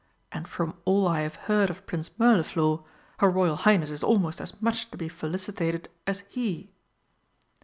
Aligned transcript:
And 0.31 0.47
from 0.47 0.77
all 0.83 1.07
I 1.07 1.19
have 1.19 1.35
heard 1.45 1.69
of 1.69 1.85
Prince 1.85 2.09
Mirliflor, 2.19 2.79
her 3.19 3.29
Royal 3.29 3.55
Highness 3.55 3.91
is 3.91 4.03
almost 4.03 4.41
as 4.41 4.59
much 4.59 4.89
to 4.89 4.97
be 4.97 5.07
felicitated 5.07 5.89
as 6.07 6.23
he!" 6.27 6.71